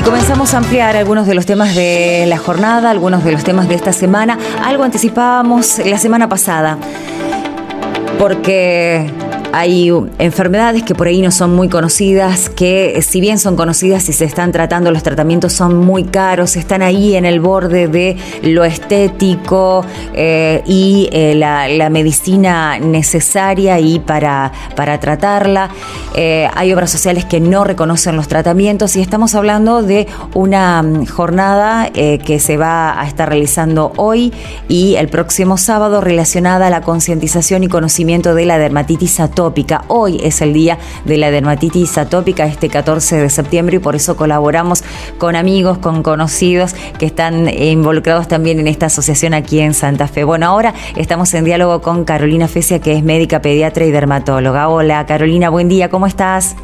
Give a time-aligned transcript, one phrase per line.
[0.00, 3.68] Y comenzamos a ampliar algunos de los temas de la jornada, algunos de los temas
[3.68, 4.38] de esta semana.
[4.64, 6.78] Algo anticipábamos la semana pasada,
[8.18, 9.10] porque
[9.52, 14.08] hay enfermedades que por ahí no son muy conocidas, que eh, si bien son conocidas
[14.08, 18.16] y se están tratando, los tratamientos son muy caros, están ahí en el borde de
[18.42, 19.84] lo estético
[20.14, 25.70] eh, y eh, la, medicina necesaria y para, para tratarla.
[26.14, 31.90] hay obras sociales que no reconocen los tratamientos y estamos hablando de una mm, jornada
[31.90, 34.32] que se va a estar realizando hoy
[34.68, 39.39] y el próximo sábado relacionada a la concientización y conocimiento de la dermatitis atópica
[39.88, 44.16] Hoy es el día de la dermatitis atópica, este 14 de septiembre, y por eso
[44.16, 44.84] colaboramos
[45.18, 50.24] con amigos, con conocidos que están involucrados también en esta asociación aquí en Santa Fe.
[50.24, 54.68] Bueno, ahora estamos en diálogo con Carolina Fecia, que es médica, pediatra y dermatóloga.
[54.68, 56.54] Hola, Carolina, buen día, ¿cómo estás?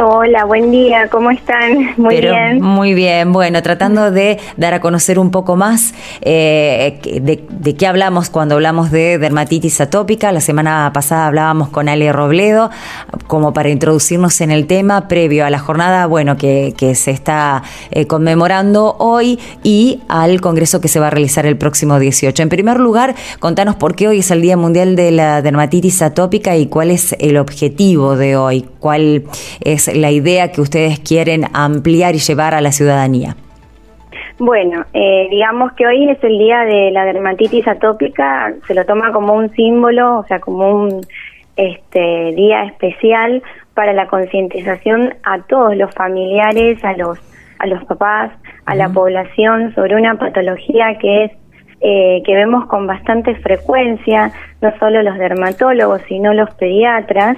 [0.00, 1.90] Hola, buen día, ¿cómo están?
[1.96, 2.62] Muy bien.
[2.62, 8.30] Muy bien, bueno, tratando de dar a conocer un poco más eh, de, qué hablamos
[8.30, 10.30] cuando hablamos de dermatitis atópica.
[10.30, 12.70] La semana pasada hablábamos con Ale Robledo,
[13.26, 18.06] como para introducirnos en el tema previo a la jornada, bueno, que, se está eh,
[18.06, 22.42] conmemorando hoy y al congreso que se va a realizar el próximo 18.
[22.42, 26.56] En primer lugar, contanos por qué hoy es el Día Mundial de la Dermatitis Atópica
[26.56, 29.24] y cuál es el objetivo de hoy, cuál
[29.60, 33.36] es la idea que ustedes quieren ampliar y llevar a la ciudadanía?
[34.38, 39.12] Bueno, eh, digamos que hoy es el día de la dermatitis atópica, se lo toma
[39.12, 41.00] como un símbolo, o sea, como un
[41.56, 43.42] este día especial
[43.74, 47.18] para la concientización a todos los familiares, a los
[47.58, 48.30] a los papás,
[48.66, 51.32] a la población sobre una patología que es
[51.80, 57.36] eh, que vemos con bastante frecuencia, no solo los dermatólogos, sino los pediatras,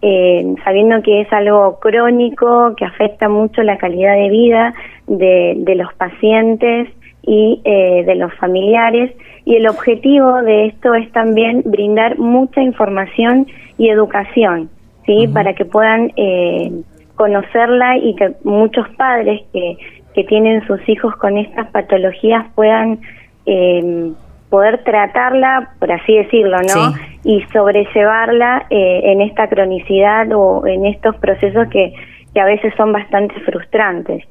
[0.00, 4.74] eh, sabiendo que es algo crónico, que afecta mucho la calidad de vida
[5.06, 6.88] de, los pacientes
[7.22, 9.14] y eh, de los familiares.
[9.44, 13.46] Y el objetivo de esto es también brindar mucha información
[13.76, 14.70] y educación,
[15.06, 15.26] ¿sí?
[15.26, 16.70] Para que puedan eh,
[17.16, 19.78] conocerla y que muchos padres que,
[20.14, 22.98] que tienen sus hijos con estas patologías puedan
[23.46, 24.12] eh,
[24.50, 26.94] poder tratarla, por así decirlo, ¿no?
[27.24, 31.92] Y sobrellevarla eh, en esta cronicidad o en estos procesos que,
[32.32, 34.24] que a veces son bastante frustrantes.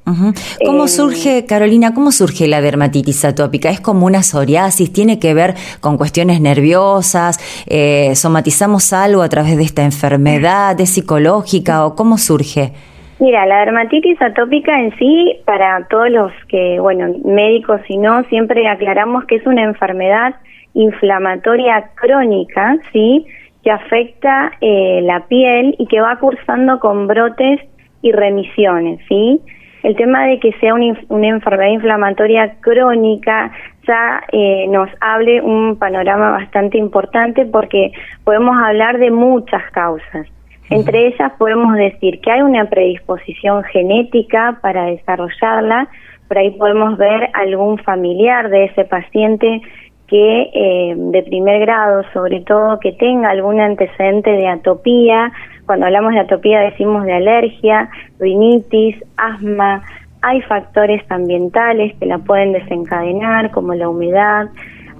[0.66, 3.70] ¿Cómo eh, surge, Carolina, cómo surge la dermatitis atópica?
[3.70, 4.92] ¿Es como una psoriasis?
[4.92, 7.40] ¿Tiene que ver con cuestiones nerviosas?
[7.68, 10.80] Eh, ¿Somatizamos algo a través de esta enfermedad?
[10.80, 12.74] ¿Es psicológica o cómo surge?
[13.20, 18.68] Mira, la dermatitis atópica en sí, para todos los que, bueno, médicos y no, siempre
[18.68, 20.36] aclaramos que es una enfermedad
[20.76, 23.26] inflamatoria crónica, ¿sí?
[23.64, 27.60] Que afecta eh, la piel y que va cursando con brotes
[28.04, 29.42] y remisiones, ¿sí?
[29.82, 33.52] El tema de que sea una, enfermedad inflamatoria crónica
[33.88, 40.28] ya eh, nos hable un panorama bastante importante porque podemos hablar de muchas causas.
[40.70, 45.88] Entre ellas podemos decir que hay una predisposición genética para desarrollarla,
[46.28, 49.62] por ahí podemos ver algún familiar de ese paciente
[50.08, 55.32] que eh, de primer grado, sobre todo que tenga algún antecedente de atopía,
[55.66, 57.90] cuando hablamos de atopía decimos de alergia,
[58.20, 59.84] rinitis, asma,
[60.22, 64.48] hay factores ambientales que la pueden desencadenar, como la humedad,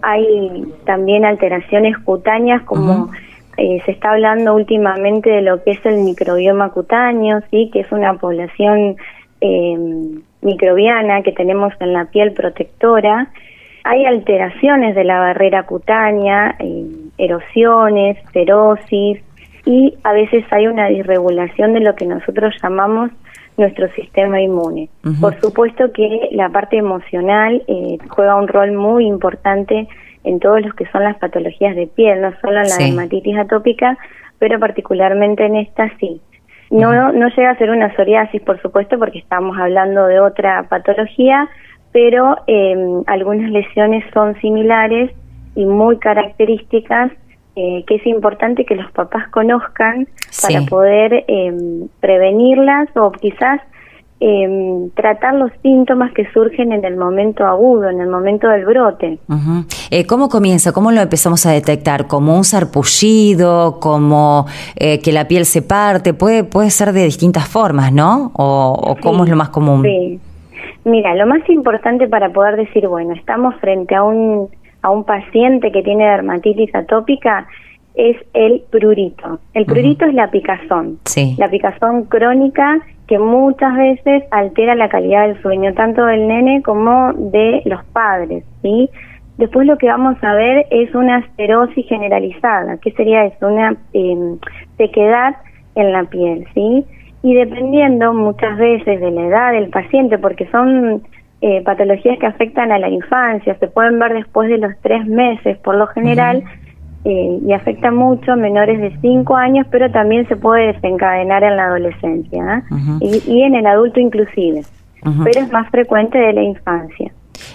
[0.02, 3.10] hay también alteraciones cutáneas como
[3.58, 7.92] eh, se está hablando últimamente de lo que es el microbioma cutáneo, sí, que es
[7.92, 8.96] una población
[9.42, 9.76] eh,
[10.42, 13.30] microbiana que tenemos en la piel protectora.
[13.84, 16.86] Hay alteraciones de la barrera cutánea, eh,
[17.18, 19.20] erosiones, ferosis
[19.66, 23.12] y a veces hay una disregulación de lo que nosotros llamamos
[23.58, 24.90] nuestro sistema inmune.
[25.20, 29.88] Por supuesto que la parte emocional eh, juega un rol muy importante
[30.24, 33.98] en todos los que son las patologías de piel, no solo en la dermatitis atópica,
[34.40, 36.22] pero particularmente en esta sí.
[36.70, 41.48] No, no llega a ser una psoriasis, por supuesto, porque estamos hablando de otra patología,
[41.94, 45.12] pero em, algunas lesiones son similares
[45.56, 47.12] y muy características
[47.56, 50.08] eh, que es importante que los papás conozcan
[50.44, 53.62] para poder em, prevenirlas o quizás
[54.20, 59.20] eh, tratar los síntomas que surgen en el momento agudo, en el momento del brote.
[59.92, 60.72] eh, ¿Cómo comienza?
[60.72, 62.08] ¿Cómo lo empezamos a detectar?
[62.08, 63.80] ¿Como un sarpullido?
[63.80, 66.14] ¿Como eh, que la piel se parte?
[66.14, 68.32] Puede, puede ser de distintas formas, ¿no?
[68.34, 69.84] ¿O, cómo es lo más común?
[69.84, 70.20] Sí.
[70.84, 74.48] Mira, lo más importante para poder decir, bueno, estamos frente a un,
[74.82, 77.46] a un paciente que tiene dermatitis atópica,
[77.94, 79.40] es el prurito.
[79.54, 81.00] El prurito es la picazón.
[81.04, 81.36] Sí.
[81.38, 87.14] La picazón crónica que muchas veces altera la calidad del sueño, tanto del nene como
[87.14, 88.90] de los padres, ¿sí?
[89.38, 92.78] Después lo que vamos a ver es una esterosis generalizada.
[92.78, 93.48] ¿Qué sería eso?
[93.48, 94.40] Una em,
[94.78, 95.36] sequedad
[95.76, 96.86] en la piel, ¿sí?
[97.22, 101.04] Y dependiendo muchas veces de la edad del paciente, porque son
[101.42, 105.58] eh, patologías que afectan a la infancia, se pueden ver después de los tres meses
[105.60, 106.44] por lo general,
[107.06, 111.56] eh, y afecta mucho a menores de cinco años, pero también se puede desencadenar en
[111.56, 112.64] la adolescencia
[113.02, 113.22] ¿eh?
[113.26, 114.64] y, en el adulto inclusive,
[115.02, 117.12] pero es más frecuente de la infancia.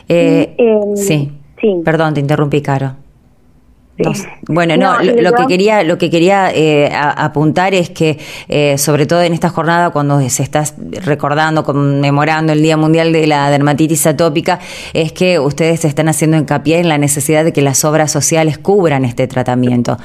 [0.08, 1.32] Em, sí.
[1.84, 3.01] Perdón, te interrumpí, Caro.
[4.48, 8.18] Bueno, no, lo, que quería, lo que quería eh, apuntar es que,
[8.48, 10.62] eh, sobre todo en esta jornada, cuando se está
[11.04, 14.58] recordando, conmemorando el Día Mundial de la Dermatitis Atópica,
[14.94, 19.04] es que ustedes están haciendo hincapié en la necesidad de que las obras sociales cubran
[19.04, 19.98] este tratamiento.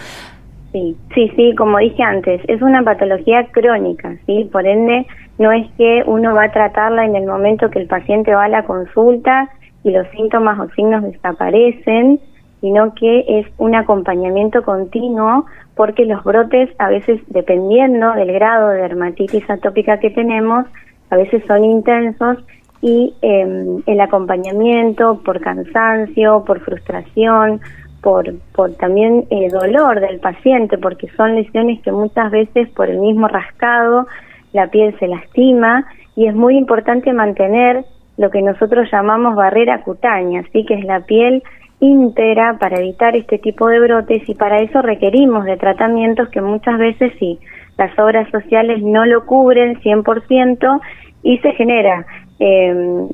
[0.74, 4.50] Sí, sí, sí, como dije antes, es una patología crónica, ¿sí?
[4.51, 5.07] Por ende,
[5.39, 8.50] no es que uno va a tratarla en el momento que el paciente va a
[8.50, 9.50] la consulta
[9.84, 12.19] y los síntomas o signos desaparecen,
[12.67, 18.81] sino que es un acompañamiento continuo porque los brotes a veces, dependiendo del grado de
[18.81, 20.65] dermatitis atópica que tenemos,
[21.09, 22.39] a veces son intensos
[22.81, 27.61] y em, el acompañamiento por cansancio, por frustración,
[28.01, 32.99] por, por también eh, dolor del paciente, porque son lesiones que muchas veces por el
[32.99, 34.07] mismo rascado
[34.51, 35.85] la piel se lastima
[36.17, 37.85] y es muy importante mantener
[38.17, 40.65] lo que nosotros llamamos barrera cutánea, ¿sí?
[40.65, 41.43] que es la piel
[41.79, 46.77] íntegra para evitar este tipo de brotes y para eso requerimos de tratamientos que muchas
[46.77, 47.39] veces sí,
[47.77, 50.81] las obras sociales no lo cubren 100%
[51.24, 52.06] y se genera
[52.39, 53.07] em,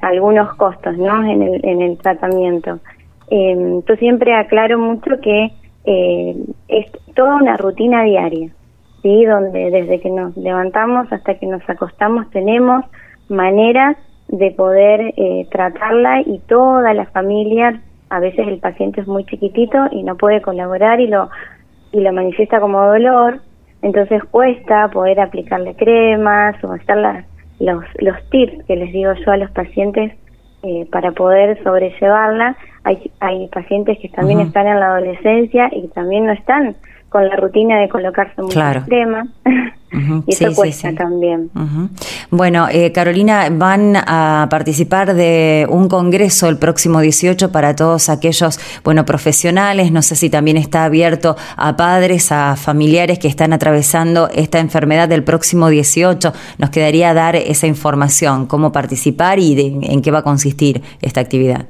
[0.00, 1.24] algunos costos ¿no?
[1.24, 2.80] en, el, en el tratamiento.
[3.30, 5.52] Eh, yo siempre aclaro mucho que
[5.84, 6.36] eh,
[6.68, 8.50] es toda una rutina diaria,
[9.02, 9.24] ¿sí?
[9.24, 12.84] donde desde que nos levantamos hasta que nos acostamos tenemos
[13.28, 13.96] maneras
[14.28, 19.78] de poder eh, tratarla y toda la familia, a veces el paciente es muy chiquitito
[19.90, 21.30] y no puede colaborar y lo,
[21.92, 23.40] y lo manifiesta como dolor,
[23.82, 27.24] entonces cuesta poder aplicarle cremas o hacer
[27.60, 30.12] los, los tips que les digo yo a los pacientes
[30.62, 32.56] eh, para poder sobrellevarla.
[32.84, 36.76] Hay, hay pacientes que también están en la adolescencia y también no están
[37.08, 38.82] con la rutina de colocarse muchas claro.
[38.86, 39.28] cremas.
[39.90, 41.50] y eso cuesta también.
[42.30, 48.60] Bueno, eh, Carolina, van a participar de un congreso el próximo 18 para todos aquellos,
[48.84, 54.28] bueno, profesionales, no sé si también está abierto a padres, a familiares que están atravesando
[54.34, 56.32] esta enfermedad del próximo 18.
[56.58, 61.66] Nos quedaría dar esa información, cómo participar y en qué va a consistir esta actividad.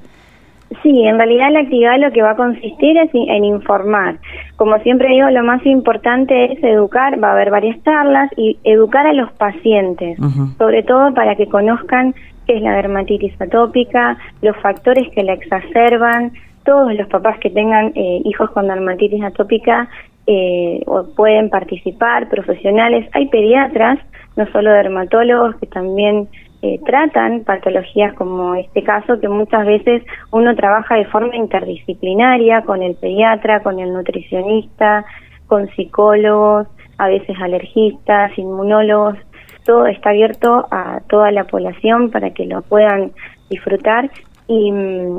[0.83, 4.19] Sí, en realidad la actividad lo que va a consistir es en informar.
[4.57, 9.07] Como siempre digo, lo más importante es educar, va a haber varias charlas y educar
[9.07, 10.19] a los pacientes,
[10.59, 12.15] sobre todo para que conozcan
[12.47, 16.33] qué es la dermatitis atópica, los factores que la exacerban,
[16.65, 19.89] todos los papás que tengan eh, hijos con dermatitis atópica
[20.27, 20.85] eh,
[21.17, 23.99] pueden participar, profesionales, hay pediatras,
[24.37, 26.29] no solo dermatólogos que también
[26.61, 30.03] eh, tratan patologías como este caso, que muchas veces
[30.33, 35.05] uno trabaja de forma interdisciplinaria con el pediatra, con el nutricionista,
[35.47, 36.67] con psicólogos,
[36.99, 39.17] a veces alergistas, inmunólogos,
[39.65, 43.13] todo está abierto a toda la población para que lo puedan
[43.51, 44.11] disfrutar.
[44.49, 44.73] Y,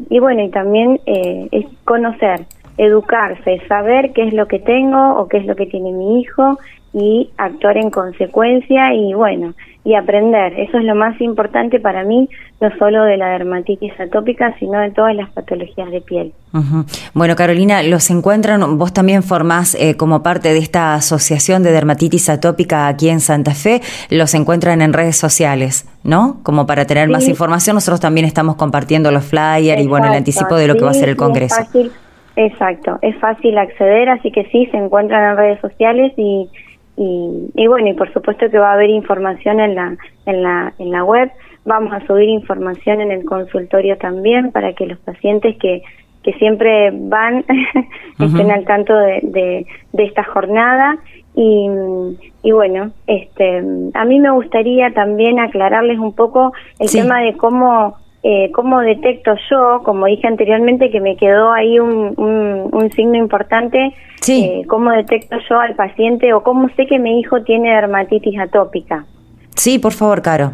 [0.10, 2.42] y bueno, y también eh, es conocer,
[2.78, 6.58] educarse, saber qué es lo que tengo o qué es lo que tiene mi hijo
[6.94, 9.54] y actuar en consecuencia y bueno,
[9.84, 10.54] y aprender.
[10.60, 12.30] Eso es lo más importante para mí,
[12.60, 16.34] no solo de la dermatitis atópica, sino de todas las patologías de piel.
[17.14, 22.30] Bueno, Carolina, los encuentran, vos también formás eh, como parte de esta asociación de dermatitis
[22.30, 26.40] atópica aquí en Santa Fe, los encuentran en redes sociales, ¿no?
[26.44, 30.56] Como para tener más información, nosotros también estamos compartiendo los flyers y bueno, el anticipo
[30.56, 31.56] de lo que va a ser el Congreso.
[31.56, 31.92] fácil,
[32.36, 36.50] exacto, es fácil acceder, así que sí, se encuentran en redes sociales y
[37.02, 40.92] y, bueno, y por supuesto que va a haber información en la, en, la, en
[40.92, 41.32] la web.
[41.64, 45.82] Vamos a subir información en el consultorio también para que los pacientes que,
[46.24, 47.46] que siempre van
[48.20, 50.98] estén al tanto de, de, esta jornada.
[51.36, 51.70] Y,
[52.44, 53.64] y, bueno, este,
[53.94, 59.34] a mí me gustaría también aclararles un poco el tema de cómo eh, cómo detecto
[59.50, 63.94] yo, como dije anteriormente, que me quedó ahí un, un, signo importante,
[64.28, 69.06] eh, cómo detecto yo al paciente o cómo sé que mi hijo tiene dermatitis atópica.
[69.56, 70.52] Sí, por favor, Caro.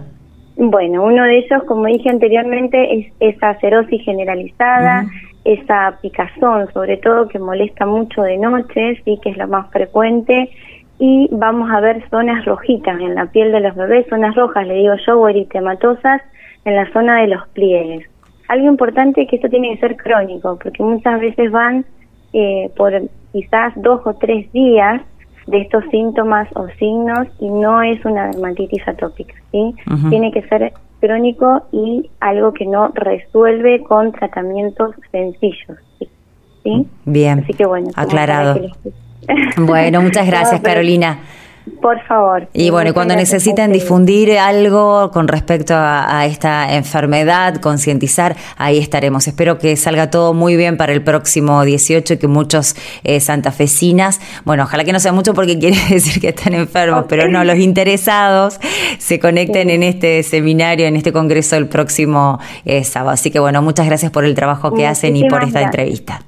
[0.57, 5.05] Bueno, uno de ellos, como dije anteriormente, es esa cerosis generalizada,
[5.43, 10.51] esa picazón, sobre todo que molesta mucho de noche, sí, que es lo más frecuente,
[11.00, 14.75] y vamos a ver zonas rojitas en la piel de los bebés, zonas rojas, le
[14.75, 16.22] digo yo, o eritematosas
[16.65, 18.07] en la zona de los pliegues.
[18.48, 21.86] Algo importante es que esto tiene que ser crónico, porque muchas veces van
[22.34, 22.91] eh, por
[23.31, 25.01] quizás dos o tres días
[25.48, 29.75] de estos síntomas o signos y no es una dermatitis atópica, ¿sí?
[30.10, 35.77] Tiene que ser crónico y algo que no resuelve con tratamientos sencillos,
[36.63, 36.88] ¿sí?
[37.05, 38.60] Bien, Así que bueno, aclarado.
[39.57, 41.19] Bueno, muchas gracias Carolina.
[41.81, 42.48] Por favor.
[42.53, 49.27] Y bueno, cuando necesiten difundir algo con respecto a, esta enfermedad, concientizar, ahí estaremos.
[49.27, 54.22] Espero que salga todo muy bien para el próximo 18 y que muchos eh, santafesinas,
[54.45, 57.57] bueno, ojalá que no sea mucho porque quiere decir que están enfermos, pero no, los
[57.57, 58.60] interesados
[59.00, 63.12] se conecten en este seminario, en este congreso el próximo eh, sábado.
[63.12, 66.22] Así que bueno, muchas gracias por el trabajo que hacen y por esta entrevista.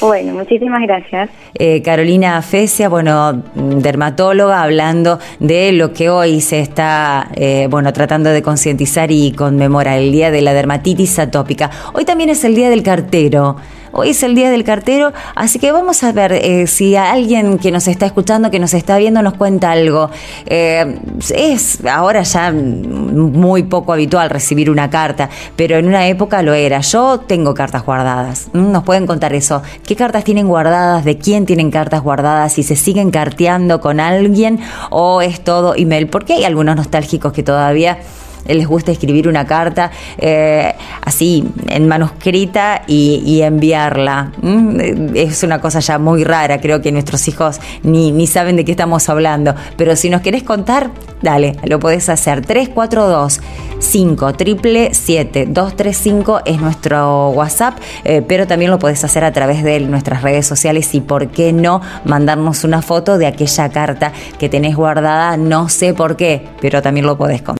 [0.00, 1.30] Bueno, muchísimas gracias.
[1.54, 8.30] Eh, Carolina Fecia, bueno, dermatóloga, hablando de lo que hoy se está, eh, bueno, tratando
[8.30, 11.70] de concientizar y conmemorar el Día de la Dermatitis Atópica.
[11.94, 13.56] Hoy también es el Día del Cartero.
[13.98, 17.70] Hoy es el día del cartero, así que vamos a ver eh, si alguien que
[17.70, 20.10] nos está escuchando, que nos está viendo, nos cuenta algo.
[20.44, 20.98] Eh,
[21.34, 22.52] es ahora ya
[23.16, 26.80] muy poco habitual recibir una carta, pero en una época lo era.
[26.80, 28.48] Yo tengo cartas guardadas.
[28.52, 29.62] Nos pueden contar eso.
[29.84, 31.04] ¿Qué cartas tienen guardadas?
[31.04, 32.52] ¿De quién tienen cartas guardadas?
[32.52, 36.08] ¿Si se siguen carteando con alguien o es todo email?
[36.08, 37.98] Porque hay algunos nostálgicos que todavía
[38.48, 44.32] les gusta escribir una carta eh, así en manuscrita y, enviarla.
[45.14, 49.08] Es una cosa ya muy rara, creo que nuestros hijos ni, saben de qué estamos
[49.08, 50.90] hablando, pero si nos querés contar,
[51.22, 52.44] dale, lo podés hacer.
[52.44, 53.40] 342
[53.78, 59.80] 5 triple 235 es nuestro WhatsApp, eh, pero también lo podés hacer a través de
[59.80, 64.76] nuestras redes sociales y por qué no mandarnos una foto de aquella carta que tenés
[64.76, 67.54] guardada, no sé por qué, pero también lo podés contar.